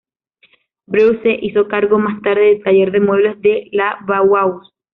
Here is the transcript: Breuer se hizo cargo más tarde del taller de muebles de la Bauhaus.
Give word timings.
Breuer 0.87 1.21
se 1.21 1.31
hizo 1.43 1.67
cargo 1.67 1.99
más 1.99 2.23
tarde 2.23 2.41
del 2.45 2.63
taller 2.63 2.91
de 2.91 2.99
muebles 3.01 3.39
de 3.39 3.69
la 3.71 3.99
Bauhaus. 4.07 4.71